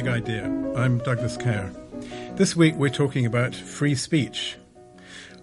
[0.00, 0.44] Big Idea.
[0.74, 1.70] I'm Douglas Kerr.
[2.36, 4.56] This week we're talking about free speech.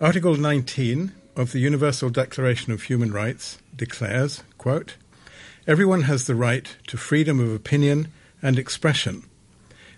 [0.02, 4.96] Article 19 of the Universal Declaration of Human Rights declares, quote,
[5.68, 8.08] Everyone has the right to freedom of opinion
[8.42, 9.26] and expression.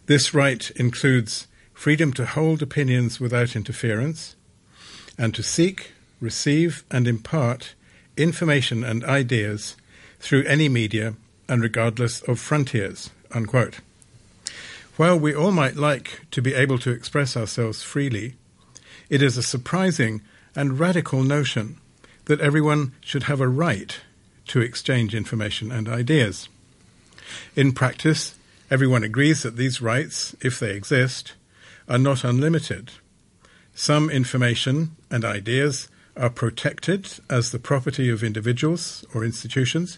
[0.07, 4.35] This right includes freedom to hold opinions without interference
[5.17, 7.75] and to seek, receive, and impart
[8.17, 9.77] information and ideas
[10.19, 11.13] through any media
[11.47, 13.09] and regardless of frontiers.
[13.31, 13.79] Unquote.
[14.99, 18.35] While we all might like to be able to express ourselves freely,
[19.09, 20.23] it is a surprising
[20.57, 21.77] and radical notion
[22.25, 23.97] that everyone should have a right
[24.47, 26.49] to exchange information and ideas.
[27.55, 28.35] In practice,
[28.69, 31.31] everyone agrees that these rights, if they exist,
[31.87, 32.91] are not unlimited.
[33.73, 35.87] Some information and ideas
[36.17, 39.97] are protected as the property of individuals or institutions.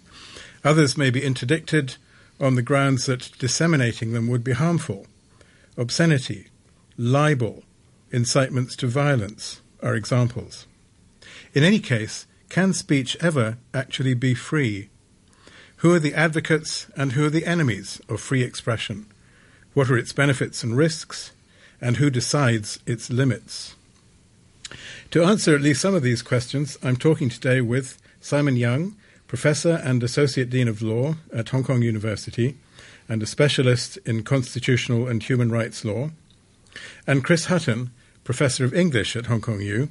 [0.64, 1.96] Others may be interdicted
[2.42, 5.06] on the grounds that disseminating them would be harmful.
[5.78, 6.48] Obscenity,
[6.98, 7.64] libel,
[8.12, 10.66] incitements to violence are examples.
[11.54, 14.90] In any case, can speech ever actually be free?
[15.78, 19.06] Who are the advocates and who are the enemies of free expression?
[19.74, 21.32] What are its benefits and risks?
[21.80, 23.76] And who decides its limits?
[25.12, 28.96] To answer at least some of these questions, I'm talking today with Simon Young,
[29.32, 32.58] Professor and Associate Dean of Law at Hong Kong University
[33.08, 36.12] and a specialist in constitutional and human rights law,
[37.08, 37.92] and Chris Hutton,
[38.26, 39.88] Professor of English at Hong Kong U,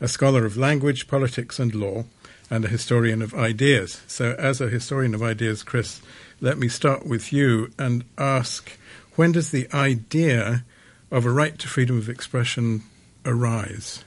[0.00, 2.02] a scholar of language, politics, and law,
[2.50, 4.02] and a historian of ideas.
[4.08, 6.00] So, as a historian of ideas, Chris,
[6.40, 8.76] let me start with you and ask
[9.14, 10.64] when does the idea
[11.12, 12.82] of a right to freedom of expression
[13.24, 14.02] arise?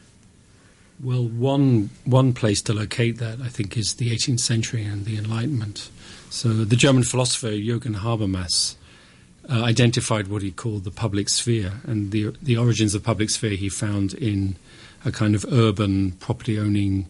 [1.01, 5.17] Well, one one place to locate that, I think, is the 18th century and the
[5.17, 5.89] Enlightenment.
[6.29, 8.75] So, the German philosopher Jürgen Habermas
[9.49, 13.51] uh, identified what he called the public sphere, and the the origins of public sphere
[13.57, 14.55] he found in
[15.05, 17.07] a kind of urban property owning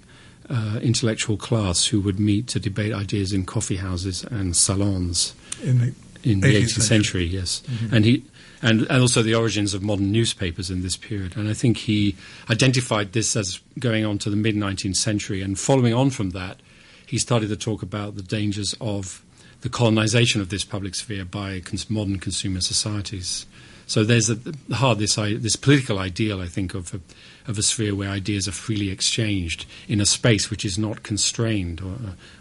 [0.50, 5.80] uh, intellectual class who would meet to debate ideas in coffee houses and salons in
[5.80, 5.94] the,
[6.24, 6.84] in the 18th, 18th century.
[6.84, 7.26] century.
[7.26, 7.96] Yes, Mm-hmm.
[7.96, 8.24] and he
[8.64, 11.36] and, and also the origins of modern newspapers in this period.
[11.36, 12.16] And I think he
[12.50, 15.42] identified this as going on to the mid 19th century.
[15.42, 16.62] And following on from that,
[17.06, 19.24] he started to talk about the dangers of
[19.62, 23.46] the colonization of this public sphere by cons- modern consumer societies.
[23.86, 27.94] So there's the heart this this political ideal, I think, of a, of a sphere
[27.94, 31.98] where ideas are freely exchanged in a space which is not constrained or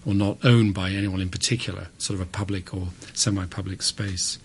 [0.07, 4.39] or not owned by anyone in particular, sort of a public or semi-public space.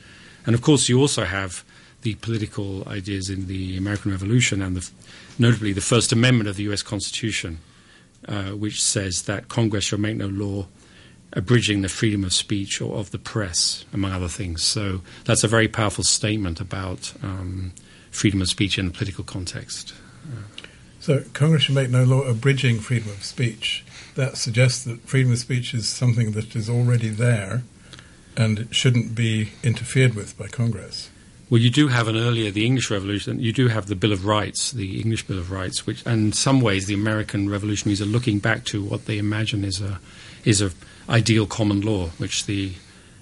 [0.47, 1.63] And of course, you also have
[2.01, 4.89] the political ideas in the American Revolution and the,
[5.37, 6.81] notably the First Amendment of the U.S.
[6.81, 7.59] Constitution,
[8.27, 10.67] uh, which says that Congress shall make no law
[11.33, 14.63] abridging the freedom of speech or of the press, among other things.
[14.63, 17.73] So that's a very powerful statement about um,
[18.09, 19.93] freedom of speech in a political context.
[20.99, 23.85] So, Congress should make no law abridging freedom of speech.
[24.15, 27.63] That suggests that freedom of speech is something that is already there
[28.37, 31.09] and shouldn't be interfered with by Congress.
[31.49, 34.25] Well, you do have an earlier, the English Revolution, you do have the Bill of
[34.25, 38.39] Rights, the English Bill of Rights, which, in some ways, the American revolutionaries are looking
[38.39, 39.99] back to what they imagine is a,
[40.43, 40.71] is a
[41.09, 42.73] ideal common law, which the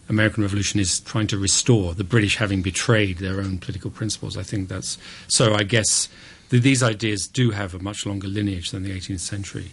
[0.09, 4.37] American Revolution is trying to restore, the British having betrayed their own political principles.
[4.37, 4.97] I think that's,
[5.27, 6.09] so I guess
[6.49, 9.71] th- these ideas do have a much longer lineage than the 18th century.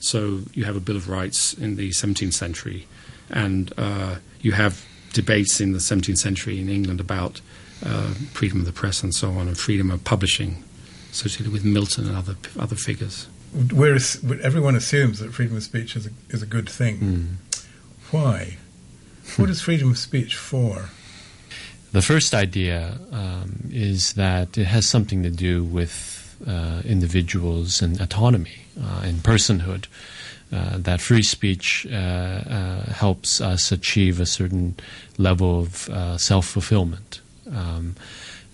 [0.00, 2.88] So you have a Bill of Rights in the 17th century,
[3.30, 7.40] and uh, you have debates in the 17th century in England about
[7.84, 10.62] uh, freedom of the press and so on, and freedom of publishing,
[11.10, 13.28] associated with Milton and other other figures.
[13.72, 13.98] We're,
[14.42, 17.38] everyone assumes that freedom of speech is a, is a good thing.
[18.10, 18.56] Why?
[19.36, 20.90] What is freedom of speech for?
[21.92, 28.00] The first idea um, is that it has something to do with uh, individuals and
[28.00, 29.86] autonomy uh, and personhood.
[30.52, 34.74] Uh, that free speech uh, uh, helps us achieve a certain
[35.16, 37.20] level of uh, self fulfillment.
[37.50, 37.96] Um,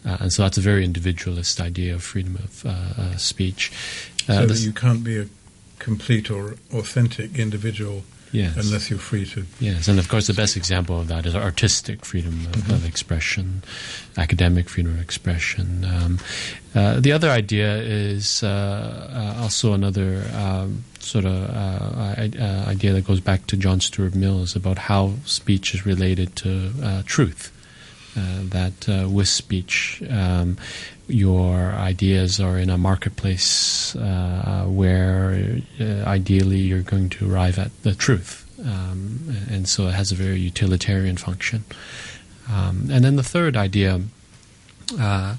[0.04, 3.72] and so that's a very individualist idea of freedom of speech.
[4.26, 5.26] so that you can't be a
[5.78, 8.56] complete or authentic individual Yes.
[8.56, 9.44] unless you're free to.
[9.58, 12.72] Yes, and of course, the best example of that is artistic freedom of, Mm-hmm.
[12.74, 13.62] of expression,
[14.16, 15.84] academic freedom of expression.
[15.84, 16.18] Um,
[16.74, 22.92] uh, the other idea is uh, uh, also another um, sort of uh, uh, idea
[22.92, 27.02] that goes back to John Stuart Mill is about how speech is related to uh,
[27.06, 27.50] truth.
[28.18, 30.56] Uh, that uh, with speech, um,
[31.06, 37.94] your ideas are in a marketplace uh, where ideally you're going to arrive at the
[37.94, 38.44] truth.
[38.64, 41.64] Um, and so it has a very utilitarian function.
[42.50, 44.00] Um, and then the third idea
[44.98, 45.36] uh,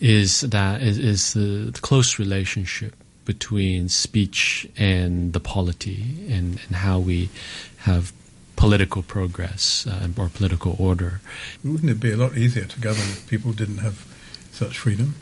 [0.00, 2.94] is that is, is the, the, close relationship
[3.24, 7.30] between speech and the polity and, and how we
[7.78, 8.12] have
[8.60, 11.20] political progress uh, or political order.
[11.64, 14.06] Wouldn't it be a lot easier to govern if people didn't have
[14.52, 15.14] such freedom?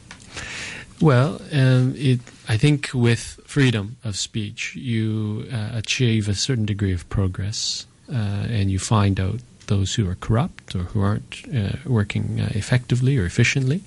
[1.00, 2.18] Well, um, it,
[2.48, 8.46] I think with freedom of speech, you uh, achieve a certain degree of progress, uh,
[8.50, 9.38] and you find out
[9.68, 13.82] those who are corrupt or who aren't uh, working uh, effectively or efficiently,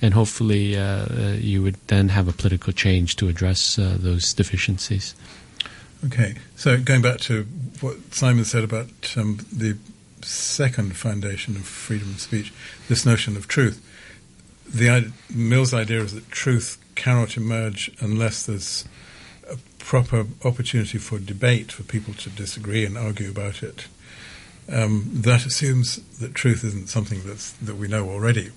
[0.00, 5.14] and hopefully uh, uh, you would then have a political change to address those deficiencies.
[6.04, 7.44] Okay, so going back to
[7.80, 9.78] what Simon said about um, the
[10.22, 12.52] second foundation of freedom of speech,
[12.88, 13.82] this notion of truth
[14.68, 18.84] the Mill's idea is that truth cannot emerge unless there's
[19.48, 23.86] a proper opportunity for debate, for people to disagree and argue about it.
[24.70, 28.50] Um, that assumes that truth isn't something that's, that we know already.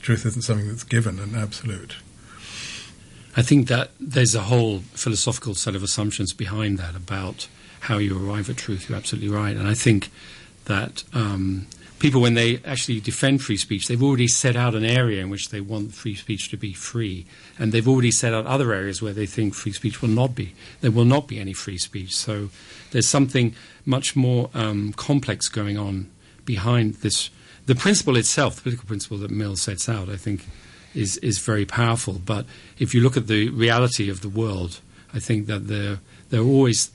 [0.00, 1.96] Truth isn't something that's given and absolute.
[3.36, 7.48] I think that there's a whole philosophical set of assumptions behind that about
[7.80, 8.88] how you arrive at truth.
[8.88, 9.56] You're absolutely right.
[9.56, 10.10] And I think
[10.66, 11.66] that um,
[11.98, 15.50] people, when they actually defend free speech, they've already set out an area in which
[15.50, 17.26] they want free speech to be free,
[17.58, 20.54] and they've already set out other areas where they think free speech will not be.
[20.80, 22.14] There will not be any free speech.
[22.14, 22.50] So
[22.92, 23.54] there's something
[23.84, 26.10] much more um, complex going on
[26.44, 27.30] behind this.
[27.66, 30.46] The principle itself, the political principle that Mill sets out, I think,
[30.94, 32.14] is is very powerful.
[32.14, 32.46] But
[32.78, 34.80] if you look at the reality of the world,
[35.12, 35.98] I think that there
[36.30, 36.90] there are always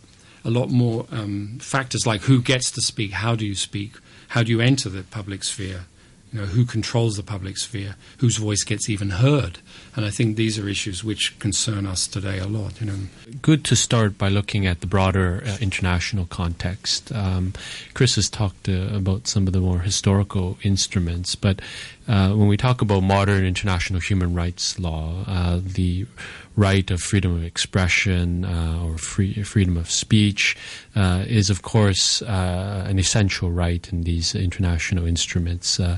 [0.45, 3.93] a lot more um, factors like who gets to speak, how do you speak,
[4.29, 5.85] how do you enter the public sphere?
[6.31, 7.95] You know, who controls the public sphere?
[8.19, 9.57] Whose voice gets even heard?
[9.95, 12.79] And I think these are issues which concern us today a lot.
[12.79, 12.99] You know,
[13.41, 17.11] good to start by looking at the broader uh, international context.
[17.11, 17.53] Um,
[17.95, 21.63] Chris has talked uh, about some of the more historical instruments, but
[22.09, 26.07] uh, when we talk about modern international human rights law, uh, the
[26.55, 30.57] right of freedom of expression uh, or free, freedom of speech
[30.95, 35.79] uh, is, of course, uh, an essential right in these international instruments.
[35.79, 35.97] Uh,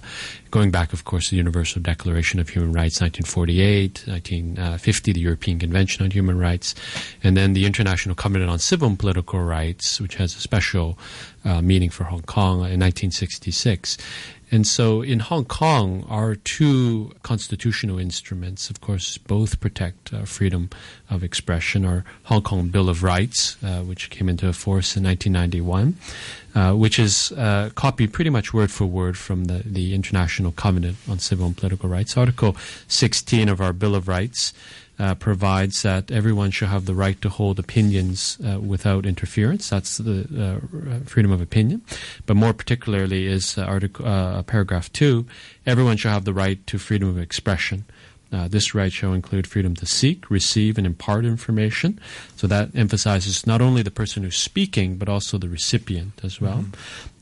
[0.51, 5.59] going back, of course, to the Universal Declaration of Human Rights, 1948, 1950, the European
[5.59, 6.75] Convention on Human Rights,
[7.23, 10.99] and then the International Covenant on Civil and Political Rights, which has a special
[11.45, 13.97] uh, meaning for Hong Kong in 1966.
[14.51, 20.69] And so in Hong Kong, our two constitutional instruments, of course, both protect uh, freedom
[21.09, 21.85] of expression.
[21.85, 25.95] Our Hong Kong Bill of Rights, uh, which came into force in 1991,
[26.55, 30.97] uh, which is uh, copied pretty much word for word from the, the International Covenant
[31.09, 32.17] on Civil and Political Rights.
[32.17, 32.55] Article
[32.87, 34.53] 16 of our Bill of Rights
[34.99, 39.69] uh, provides that everyone shall have the right to hold opinions uh, without interference.
[39.69, 41.81] That's the uh, freedom of opinion.
[42.25, 44.05] But more particularly is article,
[44.43, 45.25] paragraph two:
[45.65, 47.85] everyone shall have the right to freedom of expression.
[48.31, 51.99] Uh, this right shall include freedom to seek, receive, and impart information.
[52.35, 56.65] So that emphasizes not only the person who's speaking, but also the recipient as well.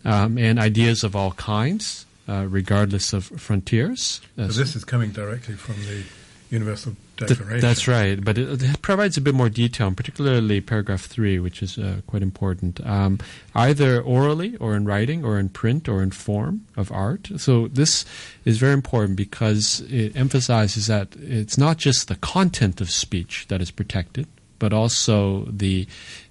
[0.04, 0.08] Mm-hmm.
[0.08, 4.22] Um, and ideas of all kinds, regardless of frontiers.
[4.38, 6.04] so this is coming directly from the
[6.50, 7.60] Universal Declaration.
[7.60, 11.78] that's right, but it, it, provides a bit more detail, particularly paragraph three, which is
[11.78, 12.86] uh, quite important.
[12.86, 13.20] Um,
[13.54, 17.30] either orally or in writing or in print or in form of art.
[17.38, 18.06] So this
[18.46, 23.62] is very important because it emphasizes that it's not just the content of speech that
[23.62, 24.26] is protected,
[24.58, 25.88] but also the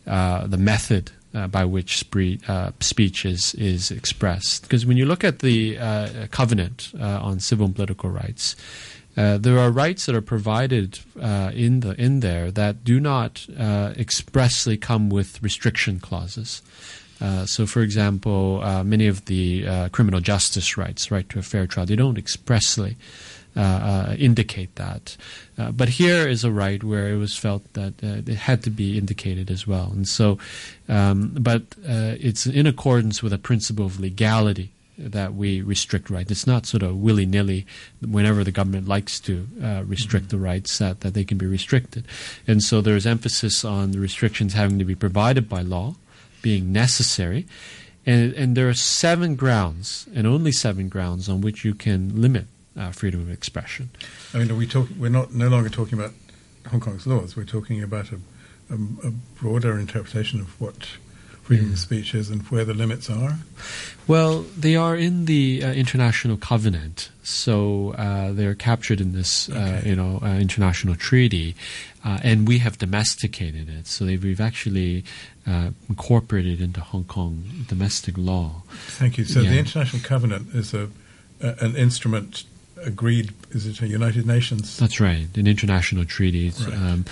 [0.06, 4.62] uh, the method uh, by which spree, uh, speech is is expressed.
[4.62, 8.56] Because when you look at the uh, covenant uh, on civil and political rights,
[9.18, 13.44] uh, there are rights that are provided uh, in the in there that do not
[13.58, 16.62] uh, expressly come with restriction clauses.
[17.20, 21.66] Uh, so, for example, uh, many of the criminal justice rights, right to a fair
[21.66, 22.96] trial, they don't expressly
[23.56, 25.16] indicate that.
[25.72, 29.50] but here is a right where it was felt that it had to be indicated
[29.50, 30.38] as well, and so,
[30.88, 36.30] um, but it's in accordance with a principle of legality that we restrict rights.
[36.30, 37.66] It's not sort of willy nilly
[38.00, 40.38] whenever the government likes to uh, restrict mm-hmm.
[40.38, 42.04] the rights that, that they can be restricted.
[42.46, 45.94] And so there's emphasis on the restrictions having to be provided by law,
[46.42, 47.46] being necessary.
[48.04, 52.46] And, and there are seven grounds, and only seven grounds, on which you can limit
[52.76, 53.90] uh, freedom of expression.
[54.32, 56.12] I mean, are we talk, we're not no longer talking about
[56.70, 57.36] Hong Kong's laws.
[57.36, 58.20] We're talking about a,
[58.70, 60.88] a, a broader interpretation of what
[61.48, 63.38] freedom of speech is and where the limits are?
[64.06, 69.48] Well, they are in the uh, international covenant, so uh, they are captured in this,
[69.48, 69.88] uh, okay.
[69.88, 71.54] you know, uh, international treaty,
[72.04, 73.86] uh, and we have domesticated it.
[73.86, 75.04] So we've actually
[75.46, 78.62] uh, incorporated into Hong Kong domestic law.
[79.00, 79.24] Thank you.
[79.24, 79.50] So yeah.
[79.50, 80.90] the international covenant is a
[81.40, 82.44] uh, an instrument
[82.84, 83.32] agreed.
[83.50, 84.76] Is it a United Nations?
[84.76, 86.50] That's right, an international treaty.
[86.50, 86.74] Right.
[86.74, 87.04] Um,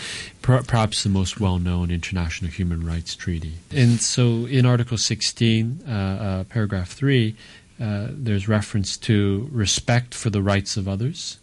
[0.43, 3.55] per- perhaps the most well-known international human rights treaty.
[3.71, 7.37] And so, in Article 16, uh, uh, paragraph three,
[7.81, 11.39] uh, there's reference to respect for the rights of others,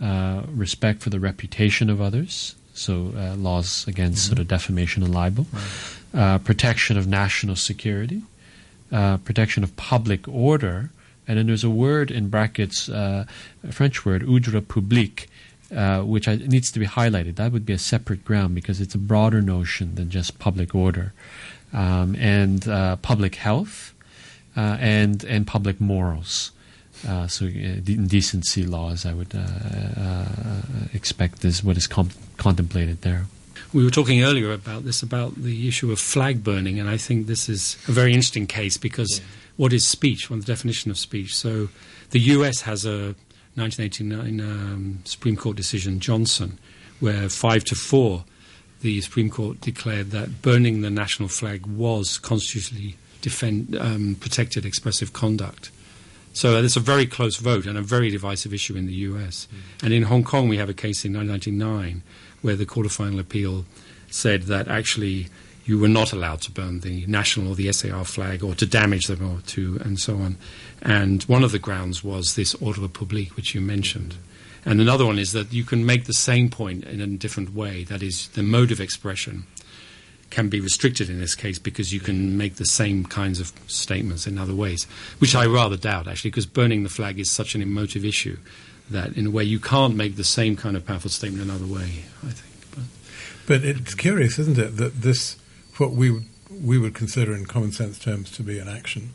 [0.00, 2.54] uh, respect for the reputation of others.
[2.74, 5.46] So, uh, laws against sort of defamation and libel,
[6.14, 8.22] uh, protection of national security,
[8.92, 10.90] uh, protection of public order,
[11.28, 13.26] and then there's a word in brackets, uh,
[13.62, 15.28] a French word, ordre public,
[15.74, 17.36] uh, which I, needs to be highlighted.
[17.36, 21.12] That would be a separate ground because it's a broader notion than just public order,
[21.74, 23.92] um, and uh, public health,
[24.56, 26.52] uh, and and public morals.
[27.06, 30.26] Uh, so uh, decency laws, I would uh, uh,
[30.92, 33.26] expect is what is com- contemplated there.
[33.72, 37.26] We were talking earlier about this, about the issue of flag burning, and I think
[37.26, 39.20] this is a very interesting case because
[39.58, 40.30] what is speech?
[40.30, 41.36] Well, the definition of speech.
[41.36, 41.68] So
[42.10, 43.14] the US has a
[43.56, 46.58] 1989 um, Supreme Court decision, Johnson,
[47.00, 48.24] where five to four,
[48.80, 55.12] the Supreme Court declared that burning the national flag was constitutionally defend, um, protected expressive
[55.12, 55.72] conduct.
[56.32, 59.48] So it's a very close vote and a very divisive issue in the US.
[59.82, 62.04] And in Hong Kong, we have a case in 1999
[62.42, 63.64] where the Court of Final Appeal
[64.08, 65.26] said that actually
[65.68, 69.06] you were not allowed to burn the national or the SAR flag or to damage
[69.06, 70.38] them or to and so on.
[70.80, 74.16] And one of the grounds was this ordre public, which you mentioned.
[74.64, 77.84] And another one is that you can make the same point in a different way.
[77.84, 79.44] That is, the mode of expression
[80.30, 84.26] can be restricted in this case because you can make the same kinds of statements
[84.26, 84.84] in other ways,
[85.18, 88.36] which I rather doubt actually, because burning the flag is such an emotive issue
[88.90, 92.04] that in a way you can't make the same kind of powerful statement another way.
[92.26, 92.86] I think.
[93.46, 95.37] But But it's curious, isn't it, that this,
[95.80, 99.14] what we would, we would consider in common sense terms to be an action,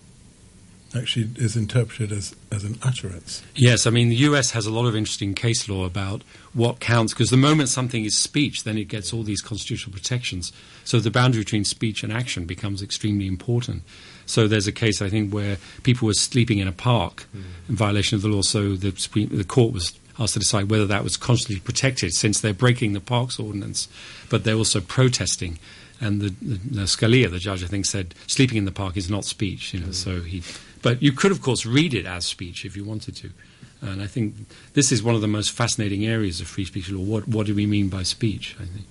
[0.95, 3.41] actually is interpreted as, as an utterance.
[3.55, 6.21] Yes, I mean the US has a lot of interesting case law about
[6.53, 10.51] what counts because the moment something is speech, then it gets all these constitutional protections.
[10.83, 13.83] So the boundary between speech and action becomes extremely important.
[14.25, 17.41] So there's a case I think where people were sleeping in a park hmm.
[17.69, 18.41] in violation of the law.
[18.41, 22.39] So the Supreme, the court was asked to decide whether that was constitutionally protected since
[22.39, 23.87] they're breaking the parks ordinance,
[24.29, 25.57] but they're also protesting.
[26.01, 29.25] And the, the, Scalia, the judge, I think, said sleeping in the park is not
[29.25, 29.73] speech.
[29.73, 30.43] You know, so he,
[30.81, 33.29] but you could, of course, read it as speech if you wanted to.
[33.81, 34.35] And I think
[34.73, 37.03] this is one of the most fascinating areas of free speech law.
[37.03, 38.55] What, what do we mean by speech?
[38.59, 38.85] I think.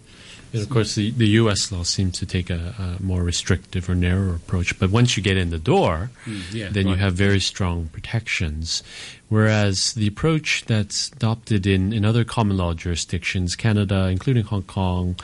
[0.52, 1.72] And of course, the, the U.S.
[1.72, 4.78] law seems to take a, a more restrictive or narrower approach.
[4.78, 6.10] But once you get in the door,
[6.52, 8.82] yeah, then you have very strong protections.
[9.30, 15.16] Whereas the approach that's adopted in, in other common law jurisdictions, Canada, including Hong Kong,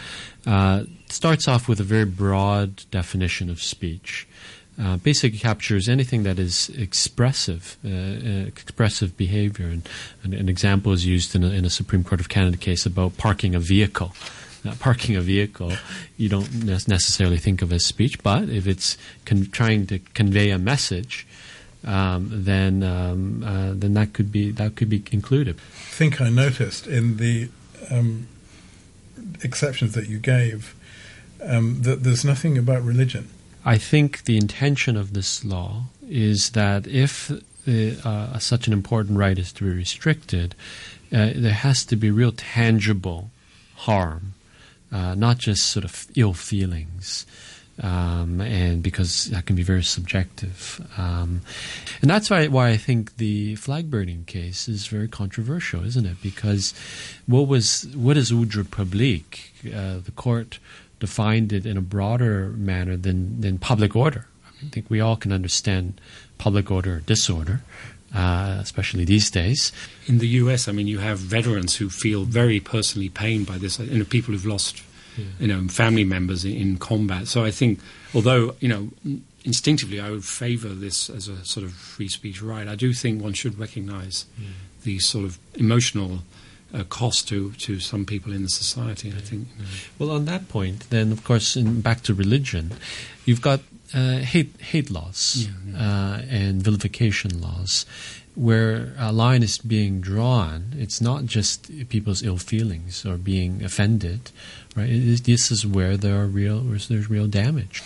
[0.46, 4.26] uh, starts off with a very broad definition of speech.
[4.80, 9.66] Uh, basically captures anything that is expressive, uh, uh, expressive behavior.
[9.66, 9.88] And,
[10.22, 13.16] and an example is used in a, in a Supreme Court of Canada case about
[13.16, 14.14] parking a vehicle.
[14.62, 15.72] Now, parking a vehicle,
[16.16, 20.50] you don't ne- necessarily think of as speech, but if it's con- trying to convey
[20.50, 21.26] a message,
[21.84, 25.56] um, then um, uh, then that could be that could be included.
[25.56, 27.48] I think I noticed in the
[27.90, 28.28] um,
[29.42, 30.74] exceptions that you gave
[31.42, 33.28] um, that there's nothing about religion.
[33.64, 39.18] I think the intention of this law is that if uh, uh, such an important
[39.18, 40.54] right is to be restricted,
[41.12, 43.30] uh, there has to be real tangible
[43.76, 44.34] harm,
[44.90, 47.26] uh, not just sort of ill feelings.
[47.80, 51.42] Um, and because that can be very subjective, um,
[52.02, 56.20] and that's why why I think the flag burning case is very controversial, isn't it?
[56.20, 56.74] Because
[57.26, 59.52] what was what is ordre public?
[59.64, 60.58] Uh, the court
[61.00, 64.26] defined it in a broader manner than, than public order.
[64.62, 66.00] I think we all can understand
[66.38, 67.62] public order or disorder,
[68.14, 69.72] uh, especially these days.
[70.06, 73.78] In the US, I mean, you have veterans who feel very personally pained by this.
[73.78, 74.82] You know, people who've lost,
[75.38, 77.28] you know, family members in, in combat.
[77.28, 77.80] So I think,
[78.14, 78.88] although you know,
[79.44, 83.22] instinctively I would favour this as a sort of free speech right, I do think
[83.22, 84.26] one should recognise
[84.82, 86.20] the sort of emotional
[86.74, 89.08] uh, cost to to some people in the society.
[89.16, 89.48] I think.
[89.98, 92.72] Well, on that point, then of course, in, back to religion,
[93.24, 93.60] you've got
[93.94, 97.86] uh, hate hate laws Yeah, Uh, and vilification laws,
[98.34, 100.74] where a line is being drawn.
[100.78, 104.30] It's not just people's ill feelings or being offended,
[104.76, 104.90] right?
[104.90, 107.82] Is, this is where there are real, where there's real damage.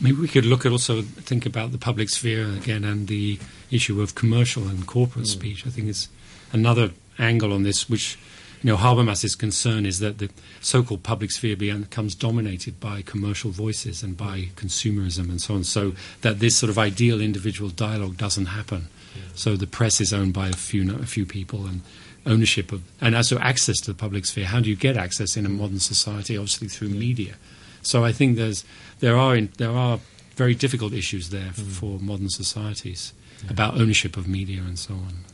[0.00, 3.38] Maybe we could look at also think about the public sphere again and the
[3.70, 5.64] issue of commercial and corporate speech.
[5.64, 6.08] I think it's
[6.52, 8.18] another angle on this, which
[8.62, 14.02] you know Habermas's concern is that the so-called public sphere becomes dominated by commercial voices
[14.02, 18.46] and by consumerism and so on, so that this sort of ideal individual dialogue doesn't
[18.46, 18.88] happen.
[19.34, 21.82] So the press is owned by a few a few people, and
[22.26, 24.46] ownership of and also access to the public sphere.
[24.46, 26.36] How do you get access in a modern society?
[26.36, 27.34] Obviously through media.
[27.82, 28.64] So I think there's
[29.00, 29.98] there are in, there are
[30.36, 33.12] very difficult issues there for, for modern societies
[33.50, 35.24] about ownership of media and so on.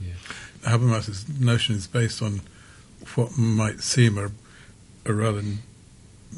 [0.62, 2.41] Habermas's notion is based on
[3.15, 4.31] what might seem a,
[5.09, 5.43] a rather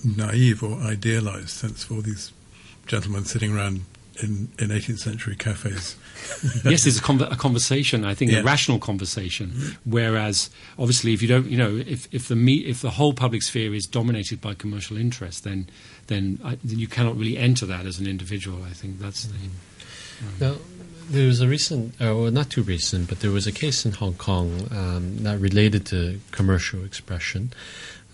[0.04, 2.32] naive or idealized sense for all these
[2.86, 3.84] gentlemen sitting around
[4.22, 5.96] in, in 18th century cafes.
[6.64, 8.04] yes, it's a, con- a, conversation.
[8.04, 8.40] I think Yeah.
[8.40, 9.50] a rational conversation.
[9.50, 9.90] Mm-hmm.
[9.90, 13.42] Whereas, obviously, if you don't, you know, if, if the me- if the whole public
[13.42, 15.68] sphere is dominated by commercial interest, then
[16.08, 18.62] then, I, then you cannot really enter that as an individual.
[18.64, 19.34] I think that's the.
[19.34, 19.48] Mm-hmm.
[20.40, 20.56] Now,
[21.10, 23.92] there was a recent, uh, well, not too recent, but there was a case in
[23.92, 27.52] Hong Kong um, that related to commercial expression,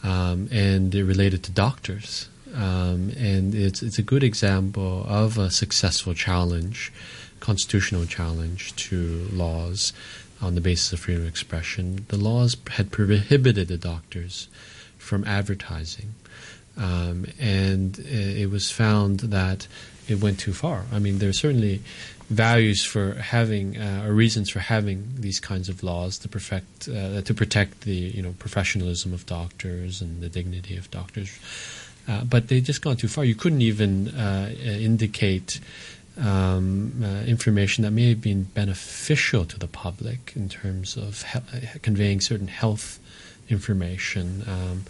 [0.03, 2.29] um, and it related to doctors.
[2.55, 6.91] Um, and it's it's a good example of a successful challenge,
[7.41, 9.93] constitutional challenge to laws
[10.41, 12.07] on the basis of freedom of expression.
[12.09, 14.49] The laws had prohibited the doctors
[14.97, 16.15] from advertising,
[16.79, 19.67] um, and uh, it was found that
[20.09, 20.85] it went too far.
[20.93, 21.83] I mean, there are certainly
[22.29, 27.21] values for having uh, or reasons for having these kinds of laws to perfect uh,
[27.23, 31.39] to protect the you know professionalism of doctors and the dignity of doctors.
[32.09, 33.25] Uh, but they just gone too far.
[33.25, 35.61] You couldn't even uh, uh, indicate
[36.19, 41.79] um, uh, information that may have been beneficial to the public in terms of he-
[41.81, 43.01] conveying certain health
[43.49, 44.85] information, um,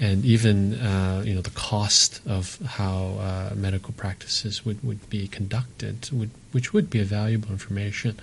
[0.00, 5.28] and even uh, you know the cost of how uh, medical practices would, would be
[5.28, 8.18] conducted, would, which would be a valuable information,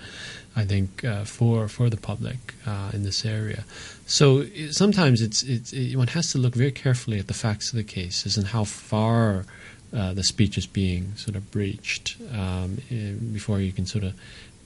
[0.54, 3.64] I think, uh, for for the public uh, in this area.
[4.06, 7.76] So sometimes it's, it's it, one has to look very carefully at the facts of
[7.76, 9.46] the cases and how far
[9.94, 14.14] uh, the speech is being sort of breached um, eh, before you can sort of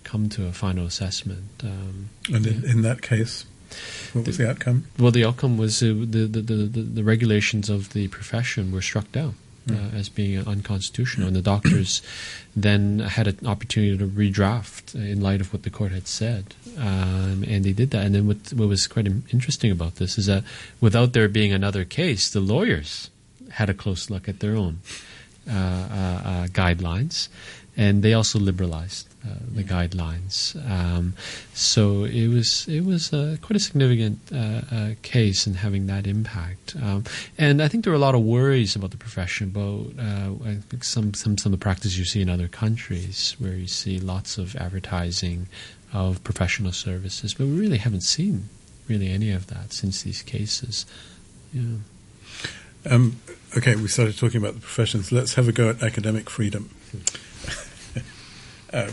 [0.05, 1.65] come to a final assessment.
[1.65, 3.45] Um, And in, in that case,
[4.13, 4.87] what was the outcome?
[4.99, 9.11] well, the outcome was uh, the, the, the, the, regulations of the profession were struck
[9.13, 9.35] down.
[9.69, 12.01] Uh, as being unconstitutional, and the doctors
[12.55, 17.43] then had an opportunity to redraft in light of what the court had said, um,
[17.49, 18.07] and they did that.
[18.07, 20.45] And then what, what was quite interesting about this is that
[20.81, 23.11] without there being another case, the lawyers
[23.55, 24.79] had a close look at their own
[25.47, 27.29] guidelines,
[27.77, 30.55] and they also liberalized uh, the guidelines.
[30.71, 31.15] Um,
[31.53, 36.07] so it was it was uh, quite a significant uh, uh, case in having that
[36.07, 36.77] impact.
[36.81, 37.05] Um,
[37.37, 40.55] and I think there were a lot of worries about the profession, about uh, I
[40.69, 43.99] think some, some some of the practice you see in other countries, where you see
[43.99, 45.49] lots of advertising
[45.93, 48.49] of professional services, but we really haven't seen
[48.89, 50.87] really any of that since these cases.
[51.53, 51.79] Yeah.
[52.89, 53.21] Um,
[53.57, 55.11] okay, we started talking about the professions.
[55.11, 56.71] Let's have a go at academic freedom.
[58.73, 58.91] uh,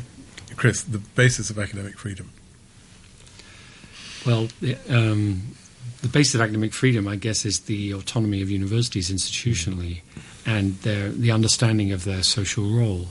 [0.56, 2.32] Chris, the basis of academic freedom.
[4.26, 5.56] Well, the, um,
[6.02, 10.02] the basis of academic freedom, I guess, is the autonomy of universities institutionally
[10.46, 13.08] and their, the understanding of their social role.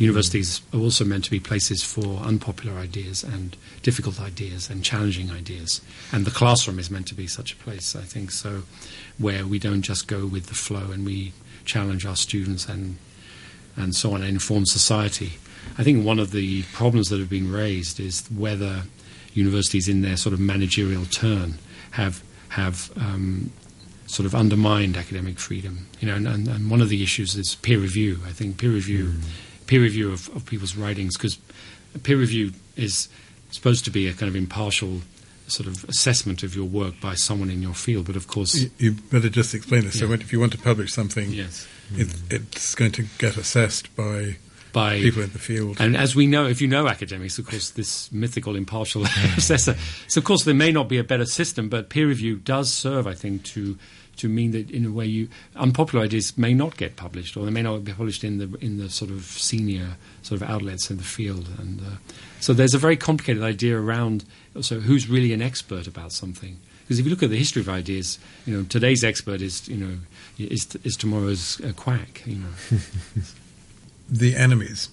[0.00, 5.30] Universities are also meant to be places for unpopular ideas and difficult ideas and challenging
[5.30, 5.82] ideas.
[6.10, 8.62] And the classroom is meant to be such a place, I think, so
[9.18, 11.34] where we don't just go with the flow and we
[11.66, 12.96] challenge our students and
[13.76, 15.34] and so on and inform society.
[15.78, 18.84] I think one of the problems that have been raised is whether
[19.34, 21.58] universities, in their sort of managerial turn,
[21.92, 23.52] have have um,
[24.06, 25.86] sort of undermined academic freedom.
[26.00, 28.20] You know, and, and, and one of the issues is peer review.
[28.26, 29.14] I think peer review,
[29.70, 31.38] peer review of, of people's writings, because
[32.02, 33.08] peer review is
[33.52, 35.00] supposed to be a kind of impartial
[35.46, 38.06] sort of assessment of your work by someone in your field.
[38.06, 39.98] But of course, You, you better just explain this.
[39.98, 40.10] So, Yeah.
[40.10, 44.36] when, if you want to publish something, yes, it, it's going to get assessed by
[44.72, 45.76] by people in the field.
[45.80, 49.04] And as we know, if you know academics, of course, this mythical impartial
[49.36, 49.76] assessor.
[50.08, 53.06] So, of course, there may not be a better system, but peer review does serve,
[53.06, 53.76] I think, to
[54.20, 57.50] to mean that in a way, you unpopular ideas may not get published, or they
[57.50, 60.96] may not be published in the in the sort of senior sort of outlets in
[60.96, 61.48] the field.
[61.58, 61.96] And uh,
[62.40, 66.58] so, there's a very complicated idea around also who's really an expert about something.
[66.82, 69.76] Because if you look at the history of ideas, you know, today's expert is, you
[69.76, 69.98] know,
[70.38, 72.22] is, is tomorrow's uh, quack.
[72.26, 72.78] You know.
[74.10, 74.88] the enemies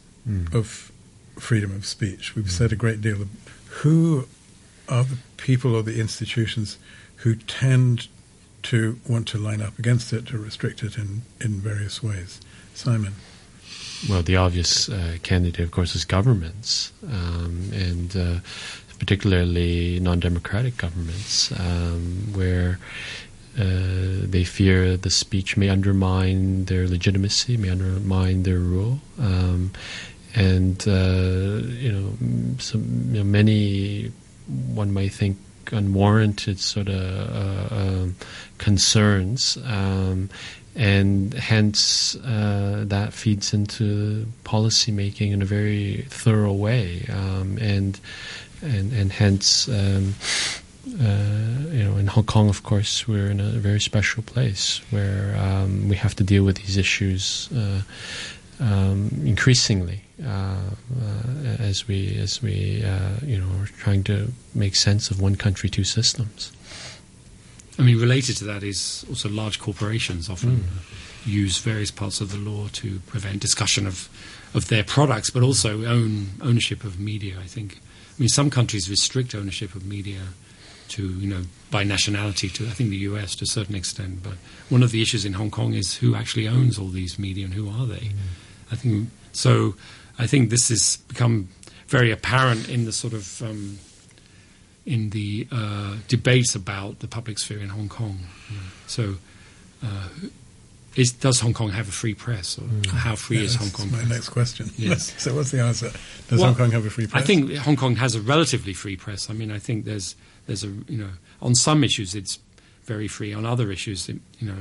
[0.53, 0.91] of
[1.39, 2.35] freedom of speech.
[2.35, 3.21] We've said a great deal.
[3.21, 3.29] Of,
[3.81, 4.27] who
[4.89, 6.77] are the people or the institutions
[7.17, 8.07] who tend
[8.63, 12.39] to want to line up against it, to restrict it in, in various ways?
[12.74, 13.13] Simon.
[14.08, 18.39] Well, the obvious uh, candidate, of course, is governments, um, and uh,
[19.00, 22.78] particularly non-democratic governments, um, where
[23.58, 29.72] uh, they fear the speech may undermine their legitimacy, may undermine their rule, um,
[30.36, 34.12] and uh, you know, some you know, many
[34.48, 35.38] one might think
[35.71, 38.15] unwarranted sort of uh, um,
[38.58, 39.58] concerns.
[39.65, 40.30] Um,
[40.75, 47.99] and hence uh, that feeds into policy making in a very thorough way, um, and
[48.62, 49.67] and and hence.
[49.67, 50.15] Um,
[51.01, 55.36] uh, you know, in Hong Kong, of course, we're in a very special place where
[55.38, 57.82] um, we have to deal with these issues uh,
[58.60, 64.76] um, increasingly uh, uh as we as we uh, you know are trying to make
[64.76, 66.52] sense of one country, two systems.
[67.80, 71.28] I mean, related to that is also large corporations often mm.
[71.28, 74.10] use various parts of the law to prevent discussion of,
[74.56, 77.38] of their products, but also own ownership of media.
[77.39, 77.80] I think.
[78.17, 80.22] I mean, some countries restrict ownership of media
[80.89, 84.24] to you know by nationality to I think the US to a certain extent.
[84.24, 84.34] But
[84.70, 87.54] one of the issues in Hong Kong is who actually owns all these media and
[87.54, 88.08] who are they.
[88.08, 88.13] Mm.
[88.71, 89.75] I think so.
[90.19, 91.49] I think this has become
[91.88, 93.80] very apparent in the sort of um,
[94.86, 98.19] in the uh, debates about the public sphere in Hong Kong.
[98.88, 99.15] So,
[99.84, 100.10] uh,
[100.95, 102.88] is, does Hong Kong have a free press, or mm.
[102.88, 103.91] how free yeah, is Hong Kong?
[103.91, 104.10] My press?
[104.10, 104.71] next question.
[104.77, 105.13] Yes.
[105.21, 105.91] so, what's the answer?
[106.30, 107.21] Does well, Hong Kong have a free press?
[107.21, 109.30] I think Hong Kong has a relatively free press.
[109.30, 110.15] I mean, I think there's
[110.47, 111.10] there's a you know
[111.41, 112.39] on some issues it's
[112.84, 113.34] very free.
[113.34, 114.58] On other issues, it, you know,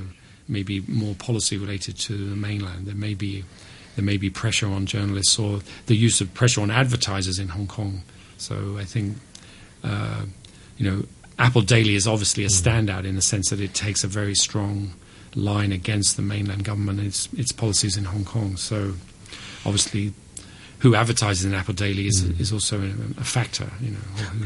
[0.48, 2.86] maybe more policy related to the mainland.
[2.86, 3.44] There may be
[3.96, 7.66] there may be pressure on journalists or the use of pressure on advertisers in Hong
[7.66, 8.02] Kong.
[8.38, 9.16] So I think
[9.82, 10.22] uh,
[10.76, 11.04] you know,
[11.38, 12.62] Apple Daily is obviously a mm.
[12.62, 14.92] standout in the sense that it takes a very strong
[15.34, 18.56] line against the mainland government and its, its policies in Hong Kong.
[18.56, 18.94] So,
[19.64, 20.12] obviously,
[20.80, 22.38] who advertises in Apple Daily is, mm.
[22.40, 23.70] is also a, a, factor.
[23.80, 23.96] You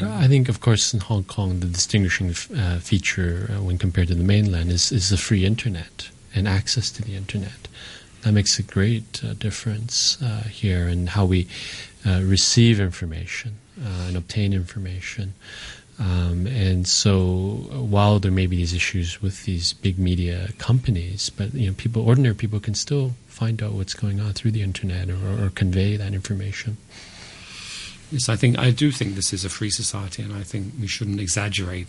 [0.00, 4.08] know, I think, of course, in Hong Kong, the distinguishing uh, feature uh, when compared
[4.08, 7.68] to the mainland is, is the free internet and access to the internet.
[8.22, 11.48] That makes a great uh, difference uh, here in how we
[12.06, 15.34] uh, receive information uh, and obtain information.
[15.98, 21.52] Um, and so, while there may be these issues with these big media companies, but
[21.52, 25.10] you know, people, ordinary people, can still find out what's going on through the internet
[25.10, 26.78] or, or convey that information.
[28.10, 30.86] Yes, I think I do think this is a free society, and I think we
[30.86, 31.88] shouldn't exaggerate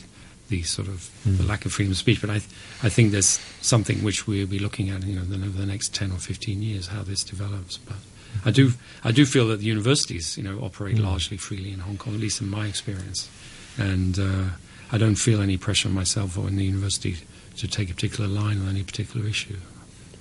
[0.51, 1.37] the sort of mm.
[1.37, 2.21] the lack of freedom of speech.
[2.21, 2.39] But I,
[2.85, 6.11] I think there's something which we'll be looking at, you know, over the next ten
[6.11, 7.77] or fifteen years, how this develops.
[7.77, 7.97] But
[8.45, 11.03] I do, I do feel that the universities, you know, operate mm.
[11.03, 13.29] largely freely in Hong Kong, at least in my experience
[13.77, 14.49] and uh,
[14.91, 17.17] I don't feel any pressure on myself or in the university
[17.57, 19.57] to take a particular line on any particular issue.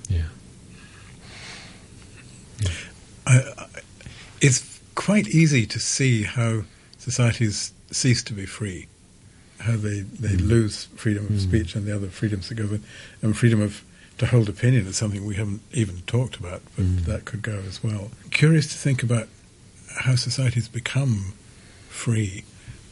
[0.09, 0.23] Yeah.
[2.59, 2.71] yeah.
[3.27, 3.67] I, I,
[4.41, 6.63] it's quite easy to see how
[6.99, 8.87] societies cease to be free,
[9.61, 10.49] how they, they mm.
[10.49, 11.41] lose freedom of mm.
[11.41, 12.85] speech and the other freedoms that go with,
[13.23, 13.85] and freedom of
[14.19, 17.05] to hold opinion is something we haven't even talked about, but mm.
[17.07, 18.11] that could go as well.
[18.31, 19.29] Curious to think about
[20.01, 21.33] how societies become
[21.89, 22.45] free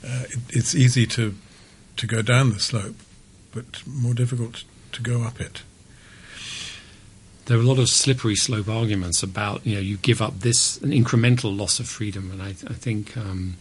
[0.04, 1.34] uh, it, it's easy to
[1.96, 2.96] to go down the slope,
[3.52, 5.62] but more difficult to go up it.
[7.46, 10.78] There are a lot of slippery slope arguments about you know you give up this
[10.78, 13.56] an incremental loss of freedom, and I, I think um,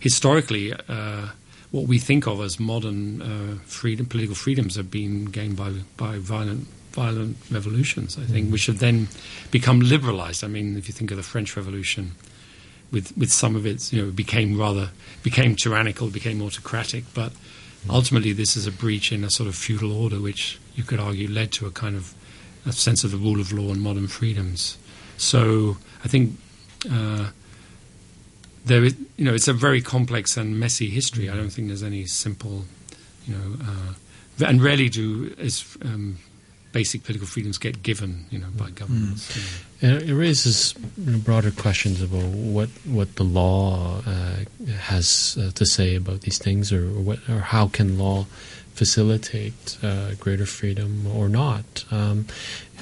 [0.00, 1.28] historically uh,
[1.72, 6.18] what we think of as modern uh, freedom, political freedoms, have been gained by by
[6.18, 8.18] violent violent revolutions.
[8.18, 8.52] I think mm.
[8.52, 9.08] which have then
[9.50, 10.44] become liberalized.
[10.44, 12.12] I mean, if you think of the French Revolution,
[12.92, 14.90] with with some of it, you know, it became rather
[15.22, 17.04] became tyrannical, became autocratic.
[17.14, 17.32] But
[17.88, 21.28] ultimately, this is a breach in a sort of feudal order, which you could argue
[21.28, 22.14] led to a kind of
[22.66, 24.76] a sense of the rule of law and modern freedoms.
[25.16, 26.38] So I think.
[26.90, 27.30] Uh,
[28.64, 31.28] there is, you know, it's a very complex and messy history.
[31.28, 32.64] I don't think there's any simple,
[33.26, 36.18] you know, uh, and rarely do is um,
[36.72, 39.36] basic political freedoms get given, you know, by governments.
[39.80, 40.08] Mm.
[40.08, 46.22] It raises broader questions about what what the law uh, has uh, to say about
[46.22, 48.26] these things, or, or, what, or how can law
[48.74, 51.84] facilitate uh, greater freedom or not.
[51.90, 52.26] Um,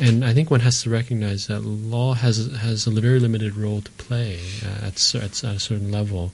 [0.00, 3.82] and I think one has to recognize that law has has a very limited role
[3.82, 6.32] to play uh, at, at, at, a certain level.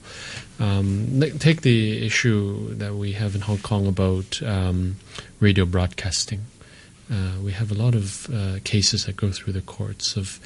[0.59, 4.95] Um, take the issue that we have in Hong Kong about um,
[5.39, 6.45] radio broadcasting.
[7.11, 10.39] Uh, we have a lot of uh, cases that go through the courts of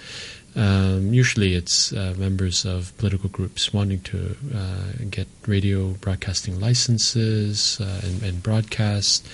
[0.55, 7.79] um, usually it's uh, members of political groups wanting to uh, get radio broadcasting licenses
[7.79, 9.25] uh, and, and, broadcast,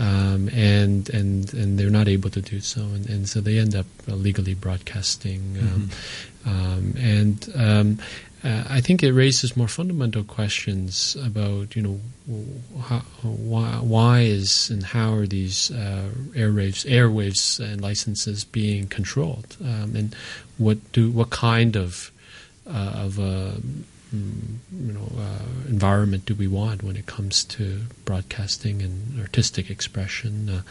[0.00, 3.74] um, and and and they're not able to do so, and, and so they end
[3.76, 5.90] up legally broadcasting, um, mm-hmm.
[6.46, 7.98] Um, and um,
[8.42, 12.00] uh, I think it raises more fundamental questions about, you know,
[12.80, 19.56] how, why, why is and how are these uh, airwaves, airwaves and licenses being controlled,
[19.60, 20.16] um, and
[20.56, 22.10] what do what kind of
[22.66, 27.82] uh, of a mm, you know uh, environment do we want when it comes to
[28.04, 30.48] broadcasting and artistic expression?
[30.48, 30.62] Uh,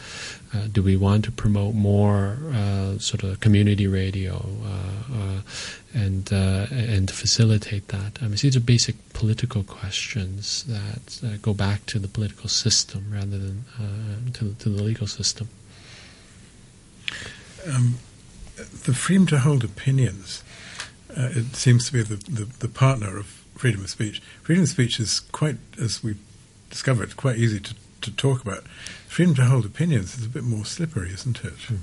[0.54, 4.44] uh, do we want to promote more uh, sort of community radio
[5.94, 8.18] and and facilitate that?
[8.20, 13.38] I mean, these are basic political questions that go back to the political system rather
[13.38, 13.64] than
[14.34, 15.48] to, to the legal system.
[17.66, 17.96] Um,
[18.84, 20.42] the freedom to hold opinions,
[21.16, 24.20] uh, it seems to be the, the, the, partner of freedom of speech.
[24.42, 26.20] Freedom of speech is quite, as we've
[26.70, 28.64] discovered, quite easy to, to talk about.
[29.08, 31.52] Freedom to hold opinions is a bit more slippery, isn't it?
[31.52, 31.76] Hmm.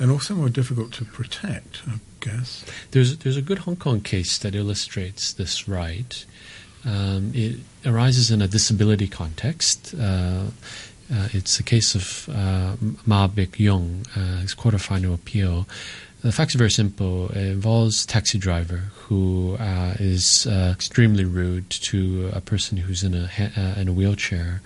[0.00, 2.64] And also more difficult to protect, I guess.
[2.92, 6.24] There's, there's a good Hong Kong case that illustrates this right.
[6.84, 9.94] Um, it arises in a disability context.
[9.98, 10.44] Uh,
[11.12, 15.66] uh, it's a case of uh, Ma Bik Yung, uh, his Court of Final Appeal.
[16.20, 17.28] The facts are very simple.
[17.30, 23.04] It involves a taxi driver who uh, is uh, extremely rude to a person who's
[23.04, 24.60] in a uh, in a wheelchair,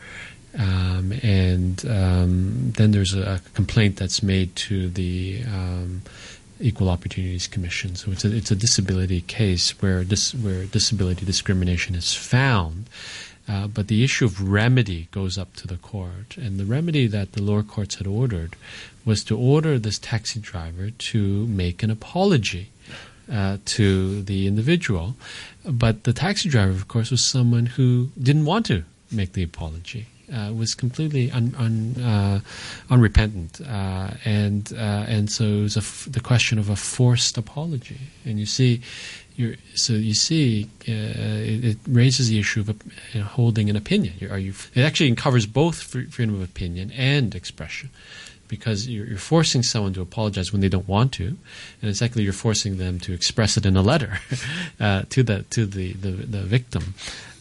[0.58, 6.00] um, and um, then there's a, a, complaint that's made to the um,
[6.58, 7.96] Equal Opportunities Commission.
[7.96, 12.86] So it's a it's a disability case where dis- where disability discrimination is found.
[13.48, 16.36] Uh, but the issue of remedy goes up to the court.
[16.36, 18.54] And the remedy that the lower courts had ordered
[19.04, 22.70] was to order this taxi driver to make an apology
[23.30, 25.14] uh, to the individual.
[25.64, 30.06] But the taxi driver, of course, was someone who didn't want to make the apology.
[30.32, 32.40] Uh, was completely un, un, uh,
[32.88, 37.98] unrepentant, uh, and uh, and so it was the question of a forced apology.
[38.24, 38.80] And you see,
[39.74, 42.68] so you see, uh, it, it, raises the issue of
[43.12, 44.14] you know, holding an opinion.
[44.30, 44.54] Are you?
[44.74, 47.90] It actually covers both freedom of opinion and expression,
[48.52, 51.38] because you're, you're, forcing someone to apologize when they don't want to,
[51.80, 54.18] and secondly, you're forcing them to express it in a letter
[54.78, 56.92] uh, to the to the the, the victim.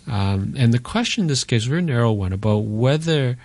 [0.09, 3.37] Um, and the question in this case, very narrow one, about whether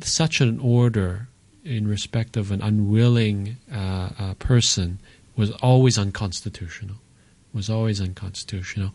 [0.00, 1.28] such an order
[1.66, 4.98] in respect of an unwilling uh, uh, person
[5.36, 6.96] was always unconstitutional
[7.54, 8.92] was always unconstitutional,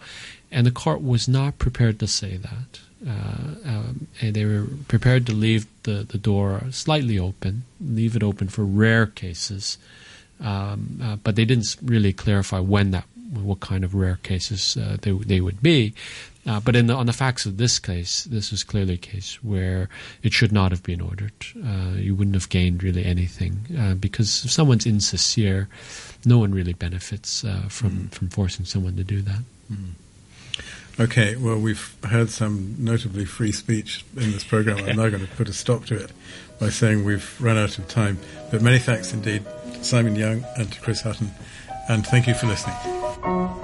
[0.52, 2.80] and the court was not prepared to say that.
[3.08, 8.24] Uh, um, and they were prepared to leave the, the door slightly open, leave it
[8.24, 9.78] open for rare cases,
[10.42, 14.98] um, uh, but they didn't really clarify when that, what kind of rare cases uh,
[15.02, 15.94] they they would be.
[16.48, 19.90] Uh, but the, on the facts of this case, this was clearly a case where
[20.24, 21.34] it should not have been ordered.
[21.62, 25.68] Uh, you wouldn't have gained really anything uh, because if someone's insincere,
[26.26, 28.12] no one really benefits uh, from mm.
[28.12, 29.42] from forcing someone to do that.
[29.72, 29.92] Mm.
[31.00, 34.78] Okay, well, we've heard some notably free speech in this program.
[34.78, 36.12] I'm now going to put a stop to it
[36.60, 38.18] by saying we've run out of time.
[38.50, 41.32] But many thanks indeed, to Simon Young and to Chris Hutton,
[41.88, 43.48] and thank you for listening.